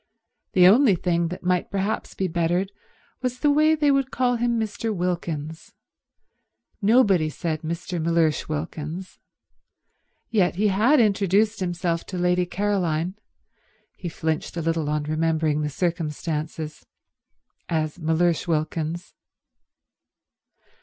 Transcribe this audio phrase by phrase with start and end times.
[0.53, 2.71] The only thing that might perhaps be bettered
[3.21, 4.91] was the way they would call him Mr.
[4.91, 5.73] Wilkins.
[6.81, 8.01] Nobody said Mr.
[8.01, 9.19] Mellersh Wilkins.
[10.31, 17.99] Yet he had introduced himself to Lady Caroline—he flinched a little on remembering the circumstances—as
[17.99, 19.13] Mellersh Wilkins.